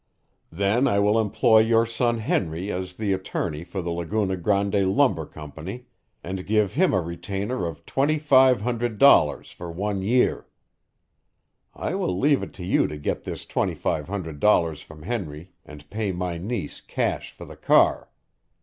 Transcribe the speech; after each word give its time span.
Then 0.51 0.87
I 0.87 0.97
will 0.97 1.19
employ 1.19 1.59
your 1.59 1.85
son 1.85 2.17
Henry 2.17 2.71
as 2.71 2.95
the 2.95 3.13
attorney 3.13 3.63
for 3.63 3.83
the 3.83 3.91
Laguna 3.91 4.35
Grande 4.35 4.83
Lumber 4.91 5.27
Company 5.27 5.85
and 6.23 6.47
give 6.47 6.73
him 6.73 6.91
a 6.91 6.99
retainer 6.99 7.67
of 7.67 7.85
twenty 7.85 8.17
five 8.17 8.61
hundred 8.61 8.97
dollars 8.97 9.51
for 9.51 9.69
one 9.71 10.01
year. 10.01 10.47
I 11.75 11.93
will 11.93 12.17
leave 12.17 12.41
it 12.41 12.51
to 12.55 12.65
you 12.65 12.87
to 12.87 12.97
get 12.97 13.25
this 13.25 13.45
twenty 13.45 13.75
five 13.75 14.07
hundred 14.07 14.39
dollars 14.39 14.81
from 14.81 15.03
Henry 15.03 15.51
and 15.63 15.87
pay 15.91 16.11
my 16.11 16.39
niece 16.39 16.81
cash 16.81 17.31
for 17.31 17.45
the 17.45 17.55
car. 17.55 18.09